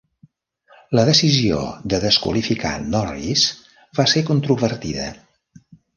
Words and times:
La 0.99 1.01
decisió 1.09 1.59
de 1.93 1.99
desqualificar 2.05 2.71
Norris 2.95 3.45
va 4.01 4.07
se 4.15 4.25
controvertida. 4.31 5.07